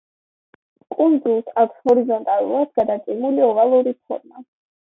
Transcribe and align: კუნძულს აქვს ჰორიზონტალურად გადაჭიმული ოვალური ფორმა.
კუნძულს 0.95 1.51
აქვს 1.63 1.83
ჰორიზონტალურად 1.89 2.73
გადაჭიმული 2.81 3.47
ოვალური 3.53 3.95
ფორმა. 4.01 4.47